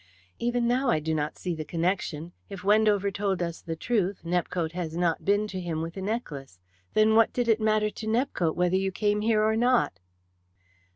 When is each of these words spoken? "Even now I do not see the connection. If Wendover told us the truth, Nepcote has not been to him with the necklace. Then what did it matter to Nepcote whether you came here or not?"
"Even 0.39 0.67
now 0.67 0.89
I 0.89 0.99
do 0.99 1.13
not 1.13 1.37
see 1.37 1.53
the 1.53 1.63
connection. 1.63 2.33
If 2.49 2.63
Wendover 2.63 3.11
told 3.11 3.43
us 3.43 3.61
the 3.61 3.75
truth, 3.75 4.23
Nepcote 4.25 4.71
has 4.71 4.97
not 4.97 5.25
been 5.25 5.47
to 5.49 5.61
him 5.61 5.83
with 5.83 5.93
the 5.93 6.01
necklace. 6.01 6.59
Then 6.95 7.13
what 7.13 7.31
did 7.33 7.47
it 7.47 7.61
matter 7.61 7.91
to 7.91 8.07
Nepcote 8.07 8.55
whether 8.55 8.77
you 8.77 8.91
came 8.91 9.21
here 9.21 9.43
or 9.43 9.55
not?" 9.55 9.99